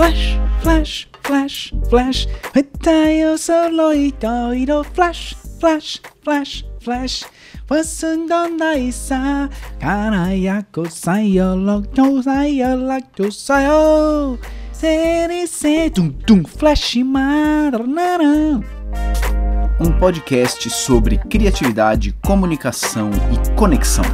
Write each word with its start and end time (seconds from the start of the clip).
Flash, 0.00 0.40
flash, 0.62 1.08
flash, 1.22 1.74
flash. 1.90 2.28
Itayo 2.56 3.36
solo 3.36 3.92
itoiro 3.92 4.82
flash, 4.82 5.36
flash, 5.60 6.00
flash, 6.24 6.64
flash. 6.80 7.24
Wasundonda 7.68 8.78
isa 8.78 9.50
karayako 9.78 10.88
sayo 10.88 11.52
lokyo 11.52 12.22
sayo 12.22 12.76
lakyo 12.76 13.30
sayo. 13.30 14.38
Serese 14.72 15.90
tum 15.90 16.12
tum 16.24 16.44
flash 16.44 16.96
maranara. 17.04 18.64
Um 19.78 19.92
podcast 20.00 20.70
sobre 20.70 21.18
criatividade, 21.18 22.14
comunicação 22.24 23.10
e 23.34 23.50
conexão. 23.54 24.04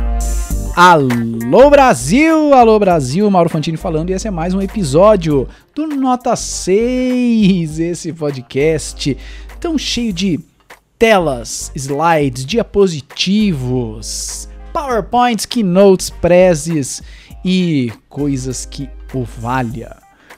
Alô 0.76 1.70
Brasil, 1.70 2.52
alô 2.52 2.78
Brasil, 2.78 3.30
Mauro 3.30 3.48
Fantini 3.48 3.78
falando 3.78 4.10
e 4.10 4.12
esse 4.12 4.28
é 4.28 4.30
mais 4.30 4.52
um 4.52 4.60
episódio 4.60 5.48
do 5.74 5.86
Nota 5.86 6.36
6, 6.36 7.78
esse 7.78 8.12
podcast 8.12 9.16
tão 9.58 9.78
cheio 9.78 10.12
de 10.12 10.38
telas, 10.98 11.72
slides, 11.74 12.44
diapositivos, 12.44 14.50
powerpoints, 14.70 15.46
keynotes, 15.46 16.10
prezes 16.10 17.02
e 17.42 17.90
coisas 18.06 18.66
que 18.66 18.90
o 19.14 19.24
valha. 19.24 19.96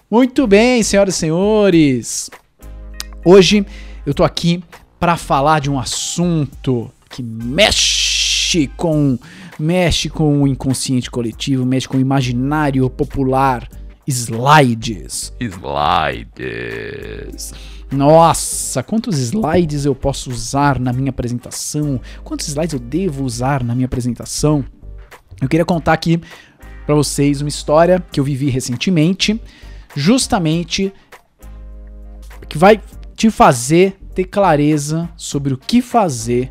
Muito 0.09 0.47
bem, 0.47 0.85
senhoras 0.85 1.17
e 1.17 1.19
senhores, 1.19 2.31
hoje 3.25 3.67
eu 4.07 4.15
tô 4.15 4.23
aqui 4.23 4.63
para 5.01 5.17
falar 5.17 5.59
de 5.59 5.69
um 5.69 5.81
assunto 5.81 6.89
que 7.11 7.25
mexe 7.25 8.69
com 8.77 9.19
mexe 9.59 10.09
com 10.09 10.43
o 10.43 10.47
inconsciente 10.47 11.11
coletivo, 11.11 11.67
mexe 11.67 11.89
com 11.89 11.97
o 11.97 12.01
imaginário 12.01 12.89
popular. 12.89 13.69
Slides. 14.07 15.35
Slides. 15.39 17.53
Nossa, 17.91 18.83
quantos 18.83 19.19
slides 19.19 19.85
eu 19.85 19.95
posso 19.95 20.31
usar 20.31 20.79
na 20.79 20.93
minha 20.93 21.11
apresentação? 21.11 22.01
Quantos 22.25 22.49
slides 22.49 22.73
eu 22.73 22.81
devo 22.81 23.25
usar 23.25 23.63
na 23.63 23.75
minha 23.75 23.87
apresentação? 23.87 24.65
Eu 25.41 25.49
queria 25.49 25.65
contar 25.65 25.93
aqui 25.93 26.21
para 26.87 26.95
vocês 26.95 27.43
uma 27.43 27.49
história 27.49 28.03
que 28.11 28.19
eu 28.19 28.25
vivi 28.25 28.49
recentemente, 28.49 29.41
justamente 29.95 30.93
que 32.49 32.57
vai 32.57 32.81
te 33.15 33.31
fazer 33.31 33.99
ter 34.15 34.25
clareza 34.25 35.09
sobre 35.17 35.53
o 35.53 35.59
que 35.59 35.83
fazer 35.83 36.51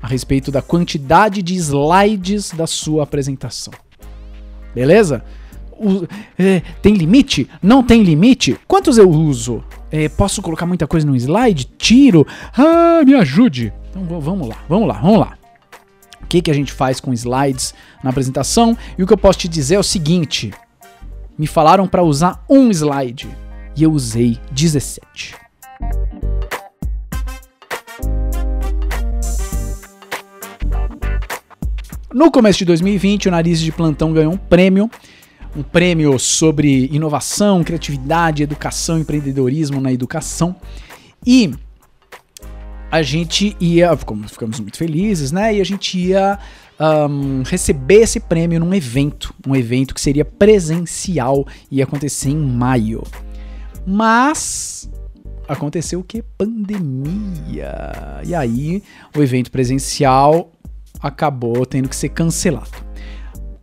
a 0.00 0.06
respeito 0.06 0.50
da 0.50 0.62
quantidade 0.62 1.42
de 1.42 1.54
slides 1.54 2.52
da 2.52 2.66
sua 2.66 3.02
apresentação. 3.02 3.72
Beleza? 4.74 5.24
O, 5.72 6.06
é, 6.38 6.60
tem 6.82 6.94
limite? 6.94 7.48
Não 7.62 7.82
tem 7.82 8.02
limite? 8.02 8.58
Quantos 8.66 8.98
eu 8.98 9.08
uso? 9.08 9.62
É, 9.90 10.08
posso 10.08 10.42
colocar 10.42 10.66
muita 10.66 10.86
coisa 10.86 11.06
no 11.06 11.16
slide? 11.16 11.64
Tiro? 11.78 12.26
Ah, 12.56 13.02
me 13.04 13.14
ajude! 13.14 13.72
Então 13.90 14.20
vamos 14.20 14.48
lá, 14.48 14.56
vamos 14.68 14.88
lá, 14.88 14.94
vamos 14.94 15.20
lá. 15.20 15.38
O 16.22 16.26
que, 16.26 16.42
que 16.42 16.50
a 16.50 16.54
gente 16.54 16.72
faz 16.72 17.00
com 17.00 17.12
slides 17.12 17.74
na 18.02 18.10
apresentação? 18.10 18.76
E 18.98 19.02
o 19.02 19.06
que 19.06 19.12
eu 19.12 19.18
posso 19.18 19.38
te 19.38 19.48
dizer 19.48 19.76
é 19.76 19.78
o 19.78 19.84
seguinte: 19.84 20.52
me 21.38 21.46
falaram 21.46 21.86
para 21.86 22.02
usar 22.02 22.44
um 22.50 22.70
slide 22.70 23.28
e 23.76 23.82
eu 23.82 23.92
usei 23.92 24.38
17. 24.52 25.36
No 32.12 32.30
começo 32.30 32.60
de 32.60 32.64
2020, 32.64 33.28
o 33.28 33.30
Nariz 33.30 33.60
de 33.60 33.70
Plantão 33.70 34.14
ganhou 34.14 34.32
um 34.32 34.38
prêmio, 34.38 34.90
um 35.54 35.62
prêmio 35.62 36.18
sobre 36.18 36.86
inovação, 36.86 37.62
criatividade, 37.62 38.42
educação, 38.42 38.98
empreendedorismo 38.98 39.78
na 39.78 39.92
educação. 39.92 40.56
E 41.26 41.52
a 42.90 43.02
gente 43.02 43.54
ia, 43.60 43.94
ficamos 43.94 44.58
muito 44.58 44.78
felizes, 44.78 45.30
né? 45.30 45.54
E 45.54 45.60
a 45.60 45.64
gente 45.64 45.98
ia 45.98 46.38
um, 47.10 47.42
receber 47.42 48.00
esse 48.00 48.20
prêmio 48.20 48.58
num 48.58 48.72
evento, 48.72 49.34
um 49.46 49.54
evento 49.54 49.94
que 49.94 50.00
seria 50.00 50.24
presencial 50.24 51.46
e 51.70 51.76
ia 51.76 51.84
acontecer 51.84 52.30
em 52.30 52.38
maio. 52.38 53.02
Mas 53.86 54.88
aconteceu 55.46 56.00
o 56.00 56.04
que? 56.04 56.22
Pandemia. 56.22 58.22
E 58.24 58.34
aí, 58.34 58.82
o 59.14 59.22
evento 59.22 59.50
presencial 59.50 60.54
acabou 61.00 61.64
tendo 61.66 61.88
que 61.88 61.96
ser 61.96 62.10
cancelado. 62.10 62.70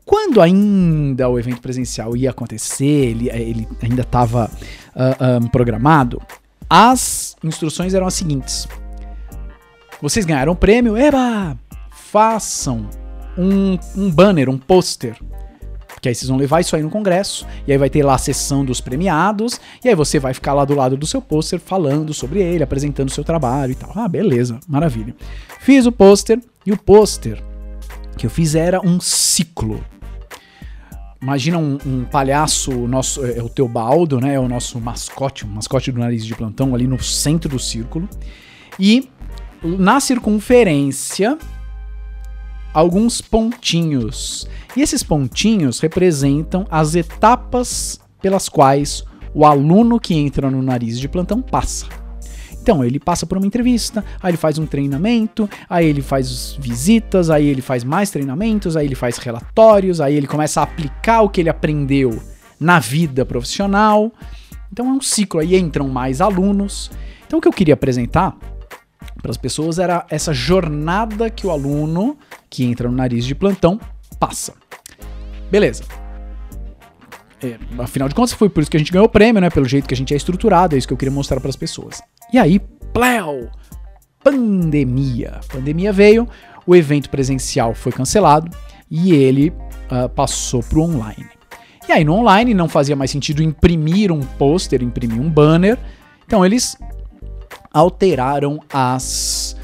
Quando 0.05 0.39
ainda 0.39 1.27
o 1.27 1.39
evento 1.39 1.61
presencial 1.61 2.15
ia 2.15 2.29
acontecer, 2.29 2.85
ele, 2.85 3.29
ele 3.29 3.67
ainda 3.81 4.03
estava 4.03 4.45
uh, 4.45 4.99
ah, 5.19 5.39
um, 5.41 5.47
programado, 5.47 6.21
as 6.69 7.35
instruções 7.43 7.93
eram 7.93 8.05
as 8.05 8.13
seguintes: 8.13 8.67
vocês 10.01 10.25
ganharam 10.25 10.53
o 10.53 10.55
prêmio, 10.55 10.95
eba! 10.95 11.57
Façam 11.91 12.87
um, 13.37 13.77
um 13.95 14.11
banner, 14.11 14.49
um 14.49 14.57
pôster 14.57 15.17
que 16.05 16.09
aí 16.09 16.13
vocês 16.13 16.29
vão 16.29 16.37
levar 16.37 16.61
isso 16.61 16.75
aí 16.75 16.83
no 16.83 16.89
congresso, 16.91 17.47
e 17.65 17.71
aí 17.71 17.79
vai 17.79 17.89
ter 17.89 18.03
lá 18.03 18.13
a 18.13 18.19
sessão 18.19 18.63
dos 18.63 18.79
premiados, 18.79 19.59
e 19.83 19.89
aí 19.89 19.95
você 19.95 20.19
vai 20.19 20.35
ficar 20.35 20.53
lá 20.53 20.63
do 20.63 20.75
lado 20.75 20.95
do 20.95 21.07
seu 21.07 21.19
pôster 21.19 21.59
falando 21.59 22.13
sobre 22.13 22.43
ele, 22.43 22.63
apresentando 22.63 23.09
o 23.09 23.11
seu 23.11 23.23
trabalho 23.23 23.71
e 23.71 23.75
tal. 23.75 23.91
Ah, 23.95 24.07
beleza, 24.07 24.59
maravilha. 24.67 25.15
Fiz 25.61 25.87
o 25.87 25.91
pôster, 25.91 26.39
e 26.65 26.71
o 26.71 26.77
pôster 26.77 27.41
que 28.17 28.25
eu 28.25 28.29
fiz 28.29 28.55
era 28.55 28.79
um 28.81 28.99
ciclo. 28.99 29.83
Imagina 31.21 31.57
um, 31.57 31.77
um, 31.85 32.05
palhaço, 32.05 32.71
nosso, 32.71 33.25
é, 33.25 33.39
é 33.39 33.43
o 33.43 33.49
Teobaldo, 33.49 34.19
né? 34.19 34.35
É 34.35 34.39
o 34.39 34.47
nosso 34.47 34.79
mascote, 34.79 35.43
o 35.43 35.47
mascote 35.47 35.91
do 35.91 35.99
nariz 35.99 36.25
de 36.25 36.35
plantão 36.35 36.73
ali 36.73 36.87
no 36.87 37.01
centro 37.01 37.49
do 37.49 37.59
círculo. 37.59 38.07
E 38.79 39.09
na 39.63 39.99
circunferência 39.99 41.37
alguns 42.73 43.21
pontinhos. 43.21 44.47
E 44.75 44.81
esses 44.81 45.01
pontinhos 45.01 45.79
representam 45.79 46.67
as 46.69 46.93
etapas 46.93 47.99
pelas 48.21 48.49
quais 48.49 49.03
o 49.33 49.45
aluno 49.45 49.99
que 49.99 50.13
entra 50.13 50.51
no 50.51 50.61
nariz 50.61 50.99
de 50.99 51.07
plantão 51.07 51.41
passa. 51.41 51.87
Então, 52.65 52.83
ele 52.83 52.99
passa 52.99 53.27
por 53.27 53.37
uma 53.37 53.45
entrevista, 53.45 54.03
aí 54.19 54.31
ele 54.31 54.37
faz 54.37 54.57
um 54.57 54.65
treinamento, 54.65 55.47
aí 55.69 55.85
ele 55.85 56.01
faz 56.01 56.57
visitas, 56.59 57.29
aí 57.29 57.45
ele 57.45 57.61
faz 57.61 57.83
mais 57.83 58.09
treinamentos, 58.09 58.75
aí 58.75 58.87
ele 58.87 58.95
faz 58.95 59.19
relatórios, 59.19 60.01
aí 60.01 60.15
ele 60.15 60.25
começa 60.25 60.61
a 60.61 60.63
aplicar 60.63 61.21
o 61.21 61.29
que 61.29 61.41
ele 61.41 61.49
aprendeu 61.49 62.19
na 62.59 62.79
vida 62.79 63.23
profissional. 63.23 64.11
Então 64.73 64.87
é 64.87 64.91
um 64.93 64.99
ciclo, 64.99 65.39
aí 65.39 65.55
entram 65.55 65.87
mais 65.89 66.21
alunos. 66.21 66.89
Então 67.27 67.37
o 67.37 67.41
que 67.41 67.47
eu 67.47 67.53
queria 67.53 67.75
apresentar 67.75 68.35
para 69.21 69.29
as 69.29 69.37
pessoas 69.37 69.77
era 69.77 70.03
essa 70.09 70.33
jornada 70.33 71.29
que 71.29 71.45
o 71.45 71.51
aluno 71.51 72.17
que 72.49 72.63
entra 72.63 72.89
no 72.89 72.95
nariz 72.95 73.25
de 73.25 73.35
plantão 73.35 73.79
passa. 74.19 74.55
Beleza. 75.51 75.83
É, 77.43 77.59
afinal 77.77 78.09
de 78.09 78.15
contas, 78.15 78.33
foi 78.33 78.49
por 78.49 78.61
isso 78.61 78.71
que 78.71 78.77
a 78.77 78.79
gente 78.79 78.91
ganhou 78.91 79.05
o 79.05 79.09
prêmio, 79.09 79.39
né? 79.39 79.49
Pelo 79.49 79.67
jeito 79.67 79.87
que 79.87 79.93
a 79.93 79.97
gente 79.97 80.13
é 80.13 80.17
estruturado, 80.17 80.73
é 80.73 80.77
isso 80.77 80.87
que 80.87 80.93
eu 80.93 80.97
queria 80.97 81.11
mostrar 81.11 81.39
para 81.39 81.49
as 81.49 81.55
pessoas. 81.55 82.01
E 82.35 82.37
aí, 82.37 82.59
pleu! 82.91 83.49
Pandemia. 84.21 85.39
Pandemia 85.47 85.93
veio, 85.93 86.27
o 86.67 86.75
evento 86.75 87.09
presencial 87.09 87.73
foi 87.73 87.93
cancelado 87.93 88.51
e 88.91 89.13
ele 89.13 89.53
uh, 89.89 90.09
passou 90.09 90.61
para 90.61 90.77
o 90.77 90.81
online. 90.81 91.29
E 91.87 91.93
aí, 91.93 92.03
no 92.03 92.13
online, 92.13 92.53
não 92.53 92.67
fazia 92.67 92.93
mais 92.93 93.09
sentido 93.09 93.41
imprimir 93.41 94.11
um 94.11 94.19
pôster, 94.19 94.83
imprimir 94.83 95.17
um 95.17 95.29
banner. 95.29 95.79
Então, 96.27 96.45
eles 96.45 96.77
alteraram 97.71 98.59
as 98.69 99.55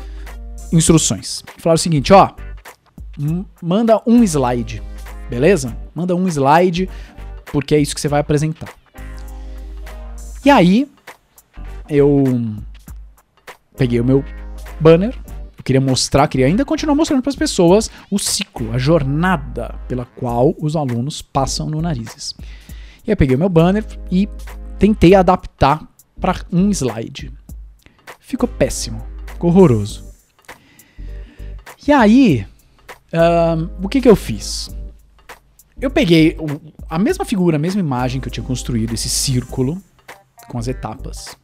instruções. 0.72 1.44
Falaram 1.58 1.76
o 1.76 1.78
seguinte: 1.78 2.14
ó, 2.14 2.30
manda 3.62 4.02
um 4.08 4.24
slide, 4.24 4.82
beleza? 5.30 5.76
Manda 5.94 6.16
um 6.16 6.26
slide, 6.26 6.90
porque 7.52 7.76
é 7.76 7.80
isso 7.80 7.94
que 7.94 8.00
você 8.00 8.08
vai 8.08 8.22
apresentar. 8.22 8.70
E 10.46 10.50
aí, 10.50 10.90
eu 11.92 12.24
peguei 13.78 14.00
o 14.00 14.06
meu 14.06 14.24
banner, 14.80 15.14
eu 15.58 15.64
queria 15.64 15.82
mostrar, 15.82 16.28
queria 16.28 16.48
ainda 16.48 16.64
continuar 16.64 16.96
mostrando 16.96 17.22
para 17.22 17.30
as 17.30 17.36
pessoas 17.36 17.92
o 18.10 18.18
ciclo, 18.18 18.74
a 18.74 18.78
jornada 18.78 19.76
pela 19.88 20.06
qual 20.06 20.56
os 20.58 20.76
alunos 20.76 21.22
passam 21.22 21.70
no 21.70 21.82
narizes. 21.82 22.34
E 23.06 23.12
aí 23.12 23.16
peguei 23.16 23.36
o 23.36 23.40
meu 23.40 23.50
banner 23.50 23.86
e 24.10 24.28
tentei 24.80 25.14
adaptar 25.14 25.86
para 26.20 26.36
um 26.52 26.70
slide. 26.72 27.32
Ficou 28.20 28.48
péssimo, 28.48 29.06
ficou 29.28 29.50
horroroso. 29.50 30.06
E 31.86 31.92
aí, 31.92 32.48
o 33.84 33.90
que, 33.90 34.00
que 34.00 34.10
eu 34.10 34.16
fiz? 34.16 34.74
Eu 35.80 35.90
peguei 35.90 36.38
a 36.88 36.98
mesma 37.00 37.26
figura, 37.26 37.58
a 37.58 37.60
mesma 37.60 37.82
imagem 37.82 38.22
que 38.22 38.28
eu 38.28 38.32
tinha 38.32 38.46
construído, 38.46 38.94
esse 38.94 39.10
círculo 39.10 39.82
com 40.48 40.58
as 40.58 40.68
etapas. 40.68 41.36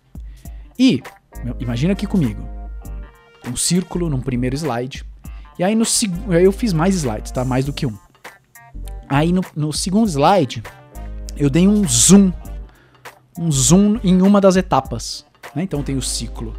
E, 0.77 1.01
imagina 1.59 1.93
aqui 1.93 2.05
comigo, 2.05 2.47
um 3.47 3.55
círculo 3.55 4.09
num 4.09 4.21
primeiro 4.21 4.55
slide. 4.55 5.05
E 5.57 5.63
aí 5.63 5.75
no 5.75 5.85
aí 6.29 6.43
eu 6.43 6.51
fiz 6.51 6.73
mais 6.73 6.95
slides, 6.95 7.31
tá? 7.31 7.43
Mais 7.43 7.65
do 7.65 7.73
que 7.73 7.85
um. 7.85 7.97
Aí 9.09 9.31
no, 9.31 9.41
no 9.55 9.73
segundo 9.73 10.07
slide, 10.07 10.61
eu 11.35 11.49
dei 11.49 11.67
um 11.67 11.87
zoom 11.87 12.31
um 13.37 13.51
zoom 13.51 13.99
em 14.03 14.21
uma 14.21 14.41
das 14.41 14.55
etapas. 14.55 15.25
Né? 15.55 15.63
Então 15.63 15.83
tem 15.83 15.95
o 15.95 16.01
ciclo 16.01 16.55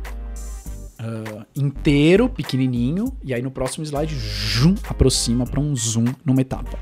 uh, 1.01 1.45
inteiro, 1.55 2.29
pequenininho, 2.29 3.17
e 3.23 3.35
aí 3.35 3.43
no 3.43 3.51
próximo 3.51 3.85
slide, 3.85 4.15
zoom, 4.15 4.75
aproxima 4.89 5.45
para 5.45 5.61
um 5.61 5.75
zoom 5.75 6.07
numa 6.25 6.41
etapa. 6.41 6.79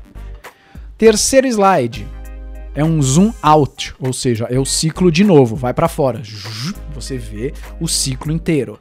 Terceiro 0.97 1.47
slide 1.47 2.07
é 2.77 2.83
um 2.83 3.01
zoom 3.01 3.33
out, 3.41 3.95
ou 3.99 4.13
seja, 4.13 4.45
é 4.51 4.59
o 4.59 4.63
ciclo 4.63 5.11
de 5.11 5.23
novo, 5.23 5.55
vai 5.55 5.73
para 5.73 5.87
fora. 5.87 6.21
Você 6.93 7.17
vê 7.17 7.51
o 7.81 7.87
ciclo 7.87 8.31
inteiro. 8.31 8.79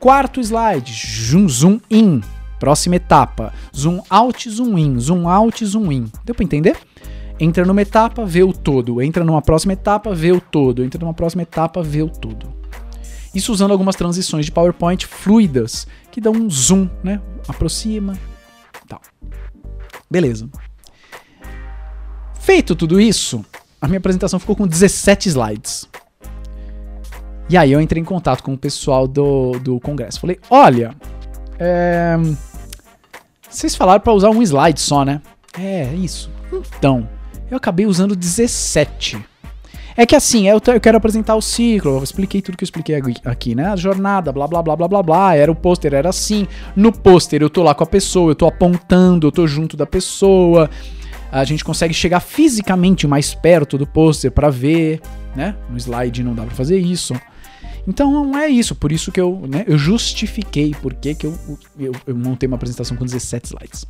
Quarto 0.00 0.40
slide, 0.40 0.92
zoom, 0.92 1.48
zoom 1.48 1.80
in, 1.88 2.22
próxima 2.58 2.96
etapa. 2.96 3.54
Zoom 3.74 4.02
out, 4.10 4.50
zoom 4.50 4.76
in, 4.76 4.98
zoom 4.98 5.28
out, 5.28 5.64
zoom 5.64 5.92
in. 5.92 6.10
Deu 6.24 6.34
para 6.34 6.42
entender? 6.42 6.76
Entra 7.38 7.64
numa 7.64 7.80
etapa, 7.80 8.26
vê 8.26 8.42
o 8.42 8.52
todo. 8.52 9.00
Entra 9.00 9.22
numa 9.22 9.40
próxima 9.40 9.74
etapa, 9.74 10.12
vê 10.12 10.32
o 10.32 10.40
todo. 10.40 10.82
Entra 10.82 11.00
numa 11.00 11.14
próxima 11.14 11.42
etapa, 11.42 11.80
vê 11.84 12.02
o 12.02 12.10
todo. 12.10 12.52
Isso 13.32 13.52
usando 13.52 13.70
algumas 13.70 13.94
transições 13.94 14.44
de 14.44 14.50
PowerPoint 14.50 15.06
fluidas, 15.06 15.86
que 16.10 16.20
dão 16.20 16.32
um 16.32 16.50
zoom, 16.50 16.90
né? 17.00 17.22
Aproxima, 17.46 18.18
tal. 18.88 19.00
Beleza. 20.10 20.48
Feito 22.46 22.76
tudo 22.76 23.00
isso, 23.00 23.44
a 23.80 23.88
minha 23.88 23.98
apresentação 23.98 24.38
ficou 24.38 24.54
com 24.54 24.68
17 24.68 25.28
slides. 25.30 25.88
E 27.50 27.56
aí 27.56 27.72
eu 27.72 27.80
entrei 27.80 28.00
em 28.00 28.04
contato 28.04 28.40
com 28.40 28.54
o 28.54 28.56
pessoal 28.56 29.08
do, 29.08 29.58
do 29.58 29.80
congresso. 29.80 30.20
Falei, 30.20 30.38
olha, 30.48 30.94
é... 31.58 32.16
vocês 33.50 33.74
falaram 33.74 34.00
para 34.00 34.12
usar 34.12 34.30
um 34.30 34.40
slide 34.40 34.80
só, 34.80 35.04
né? 35.04 35.20
É, 35.58 35.92
isso. 35.94 36.30
Então, 36.78 37.08
eu 37.50 37.56
acabei 37.56 37.84
usando 37.84 38.14
17. 38.14 39.20
É 39.96 40.06
que 40.06 40.14
assim, 40.14 40.46
eu, 40.46 40.60
eu 40.64 40.80
quero 40.80 40.98
apresentar 40.98 41.34
o 41.34 41.42
ciclo, 41.42 41.96
eu 41.96 42.04
expliquei 42.04 42.40
tudo 42.40 42.56
que 42.56 42.62
eu 42.62 42.66
expliquei 42.66 43.02
aqui, 43.24 43.56
né? 43.56 43.66
A 43.70 43.76
jornada, 43.76 44.30
blá 44.30 44.46
blá 44.46 44.62
blá 44.62 44.76
blá 44.76 44.86
blá 44.86 45.02
blá, 45.02 45.34
era 45.34 45.50
o 45.50 45.54
pôster, 45.56 45.94
era 45.94 46.10
assim. 46.10 46.46
No 46.76 46.92
pôster 46.92 47.42
eu 47.42 47.50
tô 47.50 47.64
lá 47.64 47.74
com 47.74 47.82
a 47.82 47.86
pessoa, 47.88 48.30
eu 48.30 48.36
tô 48.36 48.46
apontando, 48.46 49.26
eu 49.26 49.32
tô 49.32 49.48
junto 49.48 49.76
da 49.76 49.86
pessoa. 49.86 50.70
A 51.30 51.44
gente 51.44 51.64
consegue 51.64 51.92
chegar 51.92 52.20
fisicamente 52.20 53.06
mais 53.06 53.34
perto 53.34 53.76
do 53.76 53.86
pôster 53.86 54.30
para 54.30 54.48
ver, 54.48 55.00
né? 55.34 55.56
No 55.68 55.76
slide 55.76 56.22
não 56.22 56.34
dá 56.34 56.44
para 56.44 56.54
fazer 56.54 56.78
isso. 56.78 57.14
Então 57.86 58.10
não 58.10 58.36
é 58.36 58.48
isso, 58.48 58.74
por 58.74 58.90
isso 58.90 59.12
que 59.12 59.20
eu, 59.20 59.44
né, 59.48 59.64
eu 59.66 59.78
justifiquei 59.78 60.74
por 60.82 60.92
que 60.92 61.16
eu, 61.24 61.38
eu, 61.78 61.92
eu 62.04 62.16
montei 62.16 62.46
uma 62.48 62.56
apresentação 62.56 62.96
com 62.96 63.04
17 63.04 63.46
slides. 63.46 63.86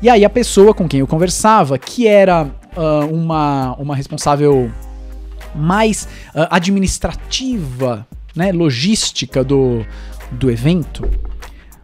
E 0.00 0.08
aí 0.08 0.24
a 0.24 0.30
pessoa 0.30 0.72
com 0.72 0.86
quem 0.86 1.00
eu 1.00 1.06
conversava, 1.06 1.76
que 1.76 2.06
era 2.06 2.44
uh, 2.76 3.12
uma, 3.12 3.74
uma 3.78 3.96
responsável 3.96 4.70
mais 5.54 6.04
uh, 6.34 6.46
administrativa, 6.50 8.06
né, 8.34 8.52
logística 8.52 9.42
do, 9.42 9.84
do 10.30 10.50
evento, 10.50 11.08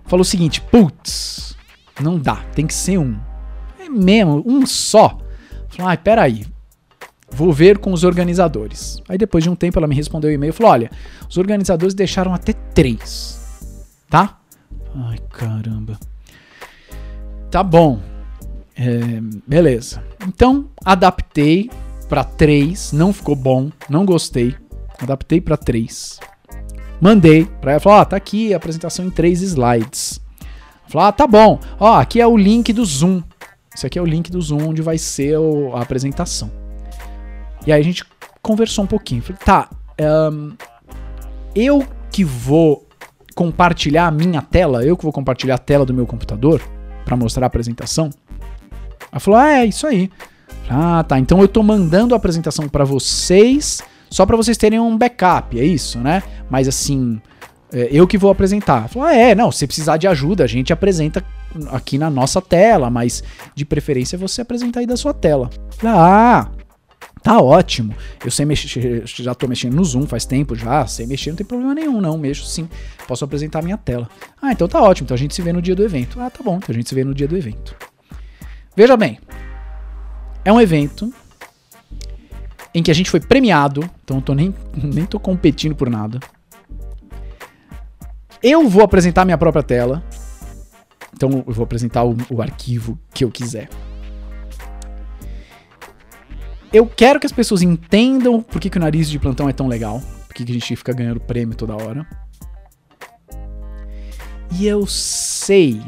falou 0.07 0.23
o 0.23 0.25
seguinte: 0.25 0.61
putz, 0.61 1.57
não 2.01 2.19
dá, 2.19 2.37
tem 2.55 2.67
que 2.67 2.75
ser 2.75 2.99
um. 2.99 3.19
É 3.81 3.89
mesmo, 3.89 4.45
um 4.47 4.67
só. 4.67 5.19
Falei, 5.69 5.93
ai, 5.93 5.97
peraí, 5.97 6.47
vou 7.31 7.53
ver 7.53 7.79
com 7.79 7.93
os 7.93 8.05
organizadores. 8.05 9.03
Aí 9.09 9.17
depois 9.17 9.43
de 9.43 9.49
um 9.49 9.55
tempo 9.55 9.79
ela 9.79 9.87
me 9.87 9.95
respondeu 9.95 10.31
o 10.31 10.33
e-mail 10.33 10.51
e 10.51 10.53
falou: 10.53 10.73
olha, 10.73 10.91
os 11.29 11.39
organizadores 11.39 11.95
deixaram 11.95 12.35
até 12.35 12.53
três, 12.53 13.41
tá? 14.09 14.39
Ai, 14.95 15.19
caramba. 15.31 15.99
Tá 17.51 17.63
bom. 17.63 18.01
É, 18.77 19.21
beleza. 19.47 20.03
Então, 20.27 20.69
adaptei 20.85 21.71
para 22.09 22.25
3, 22.25 22.93
não 22.93 23.13
ficou 23.13 23.37
bom, 23.37 23.71
não 23.89 24.05
gostei. 24.05 24.55
Adaptei 25.01 25.41
para 25.41 25.57
3. 25.57 26.21
Mandei 27.01 27.47
para 27.61 27.73
ela, 27.73 27.81
falou: 27.81 27.99
"Ó, 27.99 28.03
ah, 28.03 28.05
tá 28.05 28.17
aqui 28.17 28.53
a 28.53 28.57
apresentação 28.57 29.07
em 29.07 29.11
3 29.11 29.43
slides". 29.43 30.21
Falou: 30.89 31.09
"Ah, 31.09 31.13
tá 31.13 31.27
bom. 31.27 31.59
Ó, 31.79 31.95
aqui 31.95 32.21
é 32.21 32.27
o 32.27 32.37
link 32.37 32.73
do 32.73 32.85
Zoom. 32.85 33.23
Esse 33.75 33.87
aqui 33.87 33.99
é 33.99 34.03
o 34.03 34.07
link 34.07 34.31
do 34.31 34.41
Zoom 34.41 34.69
onde 34.69 34.83
vai 34.83 34.99
ser 34.99 35.37
a 35.75 35.81
apresentação". 35.81 36.51
E 37.67 37.73
aí 37.73 37.81
a 37.81 37.85
gente 37.85 38.05
conversou 38.43 38.85
um 38.85 38.87
pouquinho. 38.87 39.23
Falei: 39.23 39.39
"Tá, 39.45 39.69
um, 40.33 40.53
eu 41.55 41.87
que 42.11 42.25
vou 42.25 42.87
compartilhar 43.35 44.07
a 44.07 44.11
minha 44.11 44.43
tela, 44.43 44.85
eu 44.85 44.97
que 44.97 45.05
vou 45.05 45.13
compartilhar 45.13 45.55
a 45.55 45.59
tela 45.59 45.87
do 45.87 45.95
meu 45.95 46.07
computador 46.07 46.61
para 47.05 47.17
mostrar 47.17 47.47
a 47.47 47.49
apresentação". 47.49 48.11
Ela 49.13 49.21
falou: 49.21 49.39
"Ah, 49.39 49.59
é 49.59 49.67
isso 49.67 49.87
aí". 49.87 50.11
Ah, 50.69 51.03
tá. 51.03 51.19
Então 51.19 51.41
eu 51.41 51.49
tô 51.49 51.63
mandando 51.63 52.15
a 52.15 52.17
apresentação 52.17 52.69
para 52.69 52.85
vocês 52.85 53.83
só 54.11 54.27
para 54.27 54.37
vocês 54.37 54.59
terem 54.59 54.81
um 54.81 54.99
backup, 54.99 55.59
é 55.59 55.65
isso, 55.65 55.99
né? 56.01 56.23
Mas 56.51 56.67
assim, 56.67 57.21
é, 57.73 57.89
eu 57.93 58.09
que 58.09 58.19
vou 58.19 58.31
apresentar. 58.31 58.89
Falou, 58.89 59.07
ah, 59.09 59.15
é, 59.15 59.35
não, 59.37 59.53
se 59.53 59.67
precisar 59.67 59.97
de 59.97 60.09
ajuda, 60.09 60.43
a 60.43 60.49
gente 60.49 60.73
apresenta 60.73 61.25
aqui 61.71 61.99
na 61.99 62.11
nossa 62.11 62.41
tela, 62.41 62.91
mas 62.91 63.23
de 63.55 63.65
preferência 63.65 64.19
você 64.19 64.41
apresentar 64.41 64.81
aí 64.81 64.87
da 64.87 64.97
sua 64.97 65.13
tela. 65.13 65.51
Ah, 65.85 66.49
tá 67.23 67.41
ótimo. 67.41 67.95
Eu 68.25 68.31
sei 68.31 68.45
mexer, 68.45 69.03
já 69.07 69.35
tô 69.35 69.49
mexendo 69.49 69.75
no 69.75 69.85
Zoom 69.85 70.07
faz 70.07 70.25
tempo 70.25 70.55
já, 70.55 70.87
sei 70.87 71.07
mexer, 71.07 71.31
não 71.31 71.37
tem 71.37 71.47
problema 71.47 71.75
nenhum, 71.75 72.01
não, 72.01 72.17
mexo 72.17 72.47
sim. 72.47 72.69
Posso 73.07 73.25
apresentar 73.25 73.61
a 73.61 73.63
minha 73.63 73.77
tela. 73.77 74.09
Ah, 74.41 74.53
então 74.53 74.69
tá 74.69 74.81
ótimo, 74.81 75.07
então 75.07 75.15
a 75.15 75.19
gente 75.19 75.35
se 75.35 75.43
vê 75.43 75.53
no 75.53 75.63
dia 75.63 75.75
do 75.75 75.85
evento. 75.85 76.21
Ah, 76.21 76.31
tá 76.31 76.43
bom, 76.43 76.57
então 76.57 76.73
a 76.73 76.75
gente 76.75 76.89
se 76.89 76.95
vê 76.95 77.05
no 77.05 77.15
dia 77.15 77.29
do 77.29 77.37
evento. 77.37 77.75
Veja 78.77 78.97
bem, 78.97 79.19
é 80.45 80.53
um 80.53 80.61
evento 80.61 81.13
em 82.75 82.83
que 82.83 82.91
a 82.91 82.95
gente 82.95 83.11
foi 83.11 83.21
premiado, 83.21 83.89
então 84.05 84.19
eu 84.19 84.23
tô 84.23 84.35
nem, 84.35 84.55
nem 84.75 85.05
tô 85.05 85.19
competindo 85.19 85.75
por 85.75 85.91
nada. 85.91 86.21
Eu 88.43 88.69
vou 88.69 88.83
apresentar 88.83 89.25
minha 89.25 89.37
própria 89.37 89.63
tela. 89.63 90.03
Então 91.21 91.45
eu 91.47 91.53
vou 91.53 91.65
apresentar 91.65 92.03
o, 92.03 92.17
o 92.31 92.41
arquivo 92.41 92.99
que 93.13 93.23
eu 93.23 93.31
quiser. 93.31 93.69
Eu 96.73 96.87
quero 96.87 97.21
que 97.21 97.27
as 97.27 97.33
pessoas 97.33 97.61
entendam 97.61 98.41
por 98.41 98.59
que, 98.59 98.71
que 98.71 98.79
o 98.79 98.81
nariz 98.81 99.11
de 99.11 99.19
plantão 99.19 99.47
é 99.47 99.53
tão 99.53 99.69
legal. 99.69 100.01
Por 100.27 100.35
que, 100.35 100.47
que 100.47 100.51
a 100.51 100.55
gente 100.55 100.75
fica 100.75 100.95
ganhando 100.95 101.21
prêmio 101.21 101.55
toda 101.55 101.77
hora. 101.77 102.07
E 104.59 104.67
eu 104.67 104.87
sei. 104.87 105.83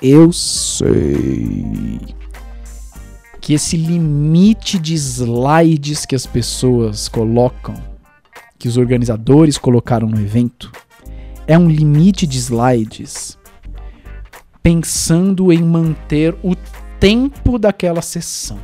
Eu 0.00 0.32
sei 0.32 1.98
que 3.40 3.54
esse 3.54 3.76
limite 3.76 4.78
de 4.78 4.94
slides 4.94 6.06
que 6.06 6.14
as 6.14 6.26
pessoas 6.26 7.08
colocam, 7.08 7.74
que 8.56 8.68
os 8.68 8.76
organizadores 8.76 9.58
colocaram 9.58 10.06
no 10.06 10.20
evento, 10.20 10.70
é 11.44 11.58
um 11.58 11.68
limite 11.68 12.24
de 12.24 12.38
slides 12.38 13.36
pensando 14.64 15.52
em 15.52 15.62
manter 15.62 16.34
o 16.42 16.56
tempo 16.98 17.58
daquela 17.58 18.00
sessão. 18.00 18.58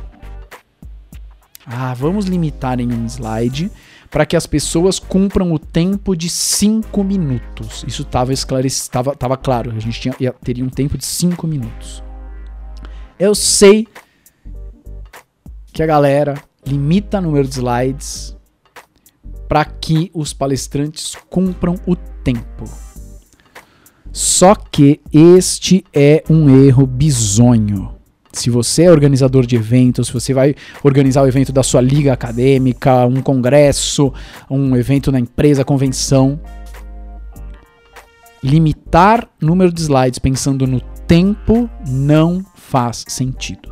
Ah, 1.63 1.93
vamos 1.93 2.25
limitar 2.25 2.79
em 2.79 2.91
um 2.91 3.05
slide 3.05 3.71
para 4.09 4.25
que 4.25 4.35
as 4.35 4.47
pessoas 4.47 4.97
cumpram 4.97 5.53
o 5.53 5.59
tempo 5.59 6.15
de 6.15 6.27
5 6.27 7.03
minutos. 7.03 7.85
Isso 7.87 8.01
estava 8.01 8.33
esclarecido, 8.33 9.11
estava 9.11 9.37
claro, 9.37 9.69
a 9.69 9.79
gente 9.79 10.01
tinha, 10.01 10.33
teria 10.43 10.65
um 10.65 10.69
tempo 10.69 10.97
de 10.97 11.05
5 11.05 11.45
minutos. 11.45 12.03
Eu 13.19 13.35
sei 13.35 13.87
que 15.71 15.83
a 15.83 15.85
galera 15.85 16.33
limita 16.65 17.19
o 17.19 17.21
número 17.21 17.47
de 17.47 17.53
slides 17.53 18.35
para 19.47 19.63
que 19.65 20.09
os 20.15 20.33
palestrantes 20.33 21.15
cumpram 21.29 21.75
o 21.85 21.95
tempo. 21.95 22.90
Só 24.11 24.55
que 24.55 24.99
este 25.13 25.85
é 25.93 26.23
um 26.29 26.65
erro 26.65 26.85
bizonho. 26.85 27.95
Se 28.33 28.49
você 28.49 28.83
é 28.83 28.91
organizador 28.91 29.45
de 29.45 29.55
eventos, 29.55 30.07
se 30.07 30.13
você 30.13 30.33
vai 30.33 30.55
organizar 30.83 31.21
o 31.21 31.27
evento 31.27 31.51
da 31.51 31.63
sua 31.63 31.81
liga 31.81 32.13
acadêmica, 32.13 33.05
um 33.05 33.21
congresso, 33.21 34.13
um 34.49 34.75
evento 34.75 35.11
na 35.11 35.19
empresa, 35.19 35.65
convenção, 35.65 36.39
limitar 38.43 39.27
número 39.39 39.71
de 39.71 39.81
slides 39.81 40.19
pensando 40.19 40.65
no 40.65 40.79
tempo 41.07 41.69
não 41.87 42.43
faz 42.55 43.03
sentido. 43.07 43.69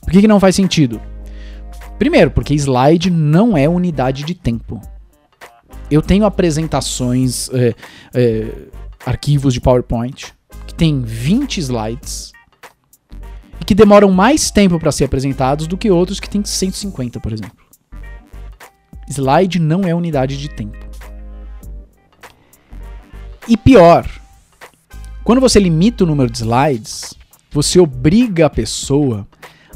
Por 0.00 0.12
que, 0.12 0.20
que 0.20 0.28
não 0.28 0.40
faz 0.40 0.56
sentido? 0.56 1.00
Primeiro, 1.98 2.30
porque 2.30 2.54
slide 2.54 3.10
não 3.10 3.56
é 3.56 3.68
unidade 3.68 4.24
de 4.24 4.34
tempo. 4.34 4.80
Eu 5.90 6.02
tenho 6.02 6.24
apresentações, 6.24 7.48
é, 7.52 7.74
é, 8.14 8.46
arquivos 9.08 9.54
de 9.54 9.60
PowerPoint 9.60 10.34
que 10.66 10.74
tem 10.74 11.00
20 11.00 11.58
slides 11.58 12.32
e 13.60 13.64
que 13.64 13.74
demoram 13.74 14.10
mais 14.10 14.50
tempo 14.50 14.78
para 14.78 14.92
ser 14.92 15.04
apresentados 15.04 15.66
do 15.66 15.78
que 15.78 15.90
outros 15.90 16.20
que 16.20 16.28
tem 16.28 16.44
150, 16.44 17.18
por 17.18 17.32
exemplo. 17.32 17.56
Slide 19.08 19.58
não 19.58 19.82
é 19.82 19.94
unidade 19.94 20.36
de 20.36 20.48
tempo. 20.50 20.76
E 23.48 23.56
pior, 23.56 24.06
quando 25.24 25.40
você 25.40 25.58
limita 25.58 26.04
o 26.04 26.06
número 26.06 26.30
de 26.30 26.38
slides, 26.38 27.14
você 27.50 27.80
obriga 27.80 28.46
a 28.46 28.50
pessoa 28.50 29.26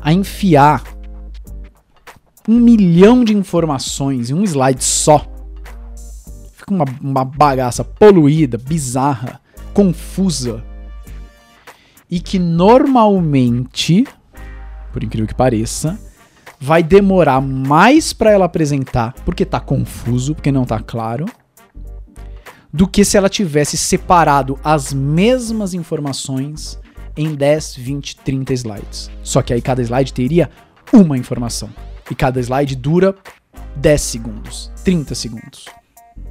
a 0.03 0.13
enfiar 0.13 0.85
um 2.47 2.59
milhão 2.59 3.25
de 3.25 3.35
informações 3.35 4.29
em 4.29 4.35
um 4.35 4.45
slide 4.45 4.85
só. 4.85 5.32
Fica 6.63 6.73
uma, 6.73 6.85
uma 7.01 7.25
bagaça 7.25 7.83
poluída, 7.83 8.57
bizarra, 8.57 9.41
confusa. 9.75 10.63
E 12.09 12.21
que 12.21 12.39
normalmente, 12.39 14.07
por 14.93 15.03
incrível 15.03 15.27
que 15.27 15.35
pareça, 15.35 15.99
vai 16.61 16.81
demorar 16.81 17.41
mais 17.41 18.13
para 18.13 18.31
ela 18.31 18.45
apresentar, 18.45 19.13
porque 19.25 19.45
tá 19.45 19.59
confuso, 19.59 20.37
porque 20.37 20.53
não 20.53 20.65
tá 20.65 20.79
claro, 20.79 21.27
do 22.73 22.87
que 22.87 23.05
se 23.05 23.17
ela 23.17 23.29
tivesse 23.29 23.77
separado 23.77 24.57
as 24.63 24.93
mesmas 24.93 25.75
informações 25.75 26.79
em 27.17 27.35
10, 27.35 27.75
20, 27.75 28.17
30 28.19 28.53
slides. 28.55 29.11
Só 29.25 29.43
que 29.43 29.53
aí 29.53 29.61
cada 29.61 29.83
slide 29.83 30.13
teria 30.13 30.49
uma 30.93 31.19
informação. 31.19 31.71
E 32.09 32.15
cada 32.15 32.39
slide 32.39 32.77
dura 32.77 33.17
10 33.75 34.01
segundos, 34.01 34.71
30 34.85 35.15
segundos. 35.17 35.82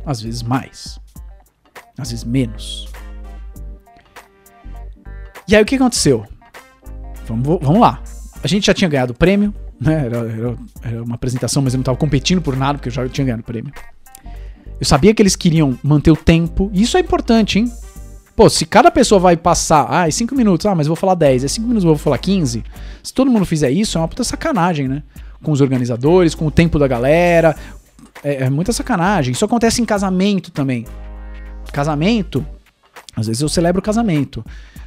Às 0.06 0.22
vezes 0.22 0.42
mais. 0.42 1.00
Às 1.98 2.12
vezes 2.12 2.24
menos. 2.24 2.88
E 5.48 5.56
aí 5.56 5.62
o 5.62 5.66
que 5.66 5.76
aconteceu? 5.76 6.26
Vamos, 7.28 7.60
vamos 7.62 7.80
lá. 7.80 8.02
A 8.44 8.48
gente 8.48 8.66
já 8.66 8.74
tinha 8.74 8.90
ganhado 8.90 9.14
o 9.14 9.16
prêmio, 9.16 9.54
né? 9.80 10.06
Era, 10.06 10.18
era, 10.18 10.56
era 10.84 11.04
uma 11.04 11.16
apresentação, 11.16 11.62
mas 11.62 11.74
eu 11.74 11.78
não 11.78 11.82
estava 11.82 11.98
competindo 11.98 12.42
por 12.42 12.56
nada, 12.56 12.78
porque 12.78 12.90
eu 12.90 12.94
já 12.94 13.08
tinha 13.10 13.26
ganhado 13.26 13.42
o 13.42 13.46
prêmio. 13.46 13.74
Eu 14.80 14.86
sabia 14.86 15.14
que 15.14 15.22
eles 15.22 15.36
queriam 15.36 15.78
manter 15.84 16.12
o 16.12 16.16
tempo, 16.16 16.72
e 16.74 16.82
isso 16.82 16.98
é 16.98 17.00
importante, 17.00 17.60
hein? 17.60 17.72
Pô, 18.36 18.50
se 18.50 18.66
cada 18.66 18.90
pessoa 18.90 19.20
vai 19.20 19.38
passar, 19.38 19.86
ah, 19.90 20.08
é 20.08 20.12
5 20.12 20.34
minutos, 20.34 20.66
ah, 20.66 20.74
mas 20.74 20.88
vou 20.88 20.96
falar 20.96 21.16
10, 21.16 21.44
é 21.44 21.48
5 21.48 21.68
minutos, 21.68 21.84
vou 21.84 21.98
falar 21.98 22.18
15. 22.18 22.64
Se 23.04 23.14
todo 23.14 23.30
mundo 23.30 23.46
fizer 23.46 23.70
isso, 23.70 23.98
é 23.98 24.02
uma 24.02 24.08
puta 24.08 24.24
sacanagem, 24.24 24.88
né? 24.88 25.04
Com 25.44 25.52
os 25.52 25.62
organizadores, 25.62 26.34
com 26.34 26.48
o 26.48 26.52
tempo 26.52 26.80
da 26.80 26.88
galera. 26.88 27.56
É, 28.24 28.44
é 28.44 28.50
muita 28.50 28.72
sacanagem. 28.72 29.32
Isso 29.32 29.46
acontece 29.46 29.82
em 29.82 29.86
casamento 29.86 30.52
também. 30.52 30.86
Casamento, 31.72 32.46
às 33.16 33.28
vezes 33.28 33.42
eu 33.42 33.50
celebro 33.50 33.80
o 33.80 33.84
casamento. 33.84 34.44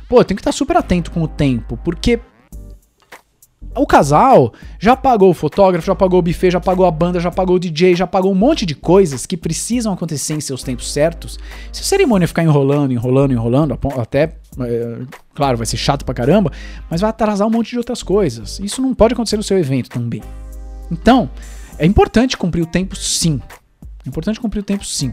Pô, 0.08 0.20
eu 0.20 0.24
tenho 0.24 0.36
que 0.36 0.42
estar 0.42 0.52
super 0.52 0.76
atento 0.76 1.10
com 1.10 1.22
o 1.22 1.28
tempo, 1.28 1.78
porque 1.82 2.20
o 3.76 3.86
casal 3.86 4.52
já 4.78 4.96
pagou 4.96 5.30
o 5.30 5.34
fotógrafo, 5.34 5.86
já 5.86 5.94
pagou 5.94 6.20
o 6.20 6.22
buffet, 6.22 6.50
já 6.50 6.60
pagou 6.60 6.86
a 6.86 6.90
banda, 6.90 7.18
já 7.18 7.30
pagou 7.30 7.56
o 7.56 7.58
DJ, 7.58 7.96
já 7.96 8.06
pagou 8.06 8.30
um 8.30 8.34
monte 8.34 8.64
de 8.64 8.74
coisas 8.74 9.26
que 9.26 9.36
precisam 9.36 9.92
acontecer 9.92 10.34
em 10.34 10.40
seus 10.40 10.62
tempos 10.62 10.92
certos. 10.92 11.38
Se 11.72 11.80
a 11.80 11.84
cerimônia 11.84 12.28
ficar 12.28 12.44
enrolando, 12.44 12.92
enrolando, 12.92 13.32
enrolando, 13.32 13.78
até, 13.98 14.36
é, 14.60 14.98
claro, 15.34 15.56
vai 15.56 15.66
ser 15.66 15.76
chato 15.76 16.04
pra 16.04 16.14
caramba, 16.14 16.52
mas 16.88 17.00
vai 17.00 17.10
atrasar 17.10 17.48
um 17.48 17.50
monte 17.50 17.70
de 17.70 17.78
outras 17.78 18.02
coisas. 18.02 18.60
Isso 18.60 18.80
não 18.80 18.94
pode 18.94 19.14
acontecer 19.14 19.36
no 19.36 19.42
seu 19.42 19.58
evento 19.58 19.90
também. 19.90 20.22
Então, 20.90 21.28
é 21.78 21.86
importante 21.86 22.36
cumprir 22.36 22.62
o 22.62 22.66
tempo, 22.66 22.96
sim. 22.96 23.40
É 24.04 24.08
importante 24.08 24.40
cumprir 24.40 24.60
o 24.60 24.64
tempo, 24.64 24.84
sim. 24.84 25.12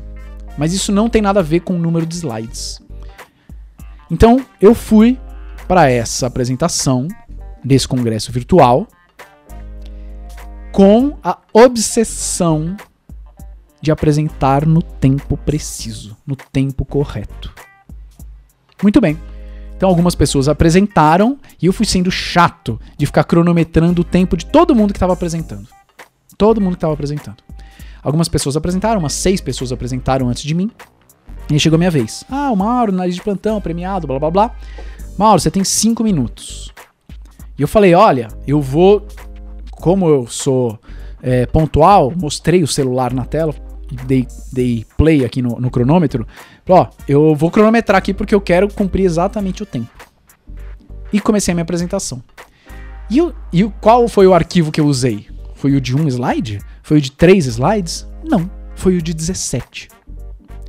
Mas 0.58 0.74
isso 0.74 0.91
não 0.91 1.10
tem 1.10 1.22
nada 1.22 1.39
a 1.39 1.44
ver 1.44 1.62
com 1.62 1.75
o 1.75 1.80
número 1.80 2.06
de 2.06 2.15
slides. 2.15 2.82
Então, 4.10 4.46
eu 4.60 4.75
fui 4.75 5.18
para 5.68 5.89
essa 5.89 6.27
apresentação 6.27 7.08
desse 7.63 7.88
congresso 7.88 8.32
virtual 8.32 8.88
com 10.72 11.18
a 11.24 11.38
obsessão 11.53 12.75
de 13.82 13.91
apresentar 13.91 14.65
no 14.65 14.82
tempo 14.82 15.36
preciso, 15.38 16.15
no 16.25 16.36
tempo 16.36 16.86
correto. 16.86 17.53
Muito 18.82 19.01
bem. 19.01 19.18
Então 19.75 19.89
algumas 19.89 20.13
pessoas 20.13 20.48
apresentaram 20.48 21.39
e 21.60 21.65
eu 21.65 21.74
fui 21.74 21.86
sendo 21.86 22.12
chato 22.12 22.80
de 22.98 23.06
ficar 23.06 23.24
cronometrando 23.24 24.01
o 24.01 24.06
tempo 24.06 24.38
de 24.38 24.46
todo 24.46 24.75
mundo 24.75 24.94
que 24.94 24.98
estava 24.98 25.13
apresentando. 25.13 25.68
Todo 26.42 26.60
mundo 26.60 26.72
que 26.72 26.78
estava 26.78 26.96
apresentando. 26.96 27.38
Algumas 28.02 28.28
pessoas 28.28 28.58
apresentaram, 28.58 29.00
umas 29.00 29.14
seis 29.14 29.40
pessoas 29.40 29.72
apresentaram 29.72 30.28
antes 30.28 30.42
de 30.42 30.56
mim. 30.56 30.72
E 31.52 31.60
chegou 31.60 31.76
a 31.76 31.78
minha 31.78 31.92
vez. 31.92 32.24
Ah, 32.28 32.50
o 32.50 32.56
Mauro, 32.56 32.92
nariz 32.92 33.14
de 33.14 33.22
plantão, 33.22 33.62
premiado, 33.62 34.08
blá 34.08 34.18
blá 34.18 34.32
blá. 34.32 34.56
Mauro, 35.20 35.40
você 35.40 35.52
tem 35.52 35.64
cinco 35.64 36.04
minutos. 36.04 36.74
E 37.60 37.62
eu 37.62 37.68
falei: 37.68 37.94
olha, 37.94 38.28
eu 38.48 38.60
vou. 38.60 39.06
Como 39.70 40.10
eu 40.10 40.26
sou 40.26 40.80
é, 41.22 41.46
pontual, 41.46 42.12
mostrei 42.20 42.64
o 42.64 42.68
celular 42.68 43.14
na 43.14 43.24
tela, 43.24 43.54
dei, 44.08 44.26
dei 44.52 44.84
play 44.98 45.24
aqui 45.24 45.44
no, 45.44 45.60
no 45.60 45.70
cronômetro. 45.70 46.26
Falei, 46.66 46.82
ó, 46.82 46.88
eu 47.08 47.36
vou 47.36 47.52
cronometrar 47.52 48.00
aqui 48.00 48.16
porque 48.16 48.34
eu 48.34 48.42
quero 48.42 48.68
cumprir 48.68 49.06
exatamente 49.06 49.62
o 49.62 49.66
tempo. 49.68 49.92
E 51.14 51.22
comecei 51.22 51.52
a 51.52 51.56
minha 51.56 51.62
apresentação. 51.64 52.20
E, 53.12 53.22
o, 53.22 53.32
e 53.54 53.64
qual 53.80 54.08
foi 54.08 54.26
o 54.26 54.34
arquivo 54.34 54.72
que 54.72 54.82
eu 54.82 54.88
usei? 54.88 55.30
Foi 55.62 55.75
o 55.75 55.80
de 55.80 55.96
um 55.96 56.08
slide? 56.08 56.60
Foi 56.82 56.98
o 56.98 57.01
de 57.01 57.12
três 57.12 57.46
slides? 57.46 58.08
Não, 58.27 58.50
foi 58.74 58.98
o 58.98 59.01
de 59.01 59.13
17. 59.13 59.89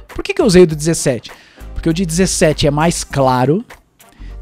Por 0.06 0.22
que, 0.22 0.34
que 0.34 0.42
eu 0.42 0.44
usei 0.44 0.64
o 0.64 0.66
do 0.66 0.76
17? 0.76 1.32
Porque 1.72 1.88
o 1.88 1.94
de 1.94 2.04
17 2.04 2.66
é 2.66 2.70
mais 2.70 3.02
claro, 3.02 3.64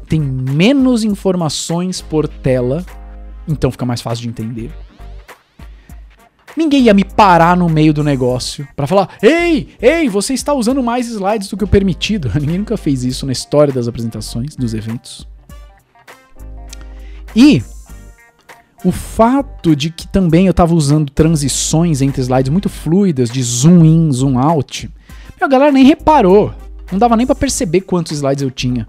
tem 0.09 0.19
menos 0.19 1.05
informações 1.05 2.01
por 2.01 2.27
tela, 2.27 2.85
então 3.47 3.71
fica 3.71 3.85
mais 3.85 4.01
fácil 4.01 4.23
de 4.23 4.27
entender. 4.27 4.71
Ninguém 6.57 6.81
ia 6.81 6.93
me 6.93 7.05
parar 7.05 7.55
no 7.55 7.69
meio 7.69 7.93
do 7.93 8.03
negócio 8.03 8.67
para 8.75 8.85
falar: 8.85 9.07
"Ei, 9.23 9.69
ei, 9.81 10.09
você 10.09 10.33
está 10.33 10.53
usando 10.53 10.83
mais 10.83 11.07
slides 11.07 11.47
do 11.47 11.55
que 11.55 11.63
o 11.63 11.67
permitido". 11.67 12.29
Ninguém 12.37 12.57
nunca 12.57 12.75
fez 12.75 13.05
isso 13.05 13.25
na 13.25 13.31
história 13.31 13.71
das 13.71 13.87
apresentações, 13.87 14.53
dos 14.57 14.73
eventos. 14.73 15.25
E 17.33 17.63
o 18.83 18.91
fato 18.91 19.75
de 19.75 19.89
que 19.89 20.07
também 20.07 20.47
eu 20.47 20.51
estava 20.51 20.73
usando 20.73 21.11
transições 21.11 22.01
entre 22.01 22.21
slides 22.21 22.51
muito 22.51 22.69
fluidas, 22.69 23.29
de 23.29 23.41
zoom 23.41 23.85
in, 23.85 24.11
zoom 24.11 24.39
out, 24.39 24.89
a 25.39 25.47
galera 25.47 25.71
nem 25.71 25.83
reparou. 25.83 26.53
Não 26.91 26.99
dava 26.99 27.15
nem 27.15 27.25
para 27.25 27.35
perceber 27.35 27.81
quantos 27.81 28.11
slides 28.11 28.43
eu 28.43 28.51
tinha. 28.51 28.87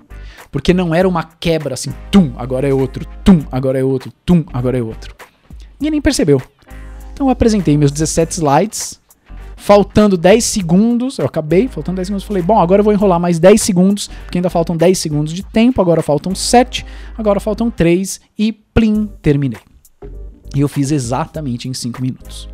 Porque 0.50 0.74
não 0.74 0.94
era 0.94 1.08
uma 1.08 1.22
quebra 1.22 1.74
assim, 1.74 1.92
tum, 2.10 2.32
agora 2.36 2.68
é 2.68 2.74
outro, 2.74 3.06
tum, 3.24 3.42
agora 3.50 3.78
é 3.78 3.84
outro, 3.84 4.12
tum, 4.24 4.44
agora 4.52 4.76
é 4.76 4.82
outro. 4.82 5.14
Ninguém 5.80 5.92
nem 5.92 6.00
percebeu. 6.00 6.42
Então 7.12 7.26
eu 7.26 7.30
apresentei 7.30 7.76
meus 7.76 7.90
17 7.90 8.32
slides, 8.32 9.00
faltando 9.56 10.16
10 10.16 10.44
segundos, 10.44 11.18
eu 11.18 11.24
acabei, 11.24 11.68
faltando 11.68 11.96
10 11.96 12.08
segundos, 12.08 12.24
falei, 12.26 12.42
bom, 12.42 12.60
agora 12.60 12.80
eu 12.80 12.84
vou 12.84 12.92
enrolar 12.92 13.20
mais 13.20 13.38
10 13.38 13.62
segundos, 13.62 14.08
porque 14.24 14.38
ainda 14.38 14.50
faltam 14.50 14.76
10 14.76 14.98
segundos 14.98 15.32
de 15.32 15.42
tempo, 15.42 15.80
agora 15.80 16.02
faltam 16.02 16.34
7, 16.34 16.84
agora 17.16 17.40
faltam 17.40 17.70
3 17.70 18.20
e 18.38 18.52
plim, 18.52 19.08
terminei. 19.22 19.71
E 20.54 20.60
eu 20.60 20.68
fiz 20.68 20.90
exatamente 20.90 21.68
em 21.68 21.74
5 21.74 22.00
minutos. 22.02 22.48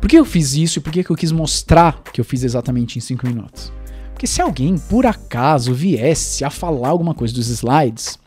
Por 0.00 0.08
que 0.08 0.18
eu 0.18 0.24
fiz 0.24 0.54
isso 0.54 0.78
e 0.78 0.82
por 0.82 0.92
que 0.92 1.10
eu 1.10 1.16
quis 1.16 1.32
mostrar 1.32 2.02
que 2.12 2.20
eu 2.20 2.24
fiz 2.24 2.42
exatamente 2.42 2.98
em 2.98 3.00
5 3.00 3.26
minutos? 3.26 3.72
Porque 4.12 4.26
se 4.26 4.40
alguém, 4.40 4.76
por 4.78 5.06
acaso, 5.06 5.74
viesse 5.74 6.44
a 6.44 6.50
falar 6.50 6.88
alguma 6.88 7.14
coisa 7.14 7.34
dos 7.34 7.48
slides, 7.48 8.18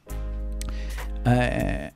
é, 1.24 1.91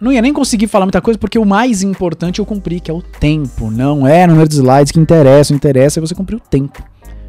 não 0.00 0.12
ia 0.12 0.20
nem 0.20 0.32
conseguir 0.32 0.66
falar 0.66 0.84
muita 0.84 1.00
coisa, 1.00 1.16
porque 1.16 1.38
o 1.38 1.44
mais 1.44 1.82
importante 1.82 2.40
eu 2.40 2.44
cumpri, 2.46 2.80
que 2.80 2.90
é 2.90 2.94
o 2.94 3.00
tempo. 3.00 3.70
Não 3.70 4.04
é 4.06 4.26
número 4.26 4.48
de 4.48 4.56
slides 4.56 4.90
que 4.90 4.98
interessa, 4.98 5.52
o 5.52 5.56
interessa 5.56 5.98
é 5.98 6.00
você 6.00 6.14
cumprir 6.14 6.36
o 6.36 6.40
tempo. 6.40 6.82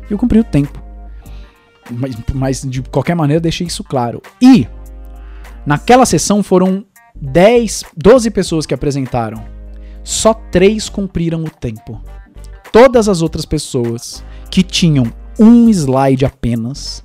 E 0.10 0.12
eu 0.12 0.18
cumpri 0.18 0.40
o 0.40 0.44
tempo. 0.44 0.82
Mas, 1.92 2.16
mas 2.34 2.62
de 2.62 2.82
qualquer 2.82 3.16
maneira, 3.16 3.40
deixei 3.40 3.68
isso 3.68 3.84
claro. 3.84 4.22
E 4.42 4.68
naquela 5.66 6.06
sessão 6.06 6.42
foram 6.42 6.86
10, 7.24 7.86
12 7.96 8.32
pessoas 8.32 8.66
que 8.66 8.74
apresentaram. 8.74 9.46
Só 10.04 10.34
três 10.34 10.90
cumpriram 10.90 11.42
o 11.44 11.50
tempo. 11.50 12.02
Todas 12.72 13.08
as 13.08 13.22
outras 13.22 13.46
pessoas 13.46 14.24
que 14.52 14.62
tinham 14.62 15.06
um 15.40 15.70
slide 15.70 16.26
apenas, 16.26 17.04